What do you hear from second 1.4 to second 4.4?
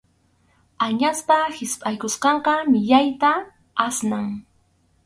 hispʼaykusqanqa millayta asnan.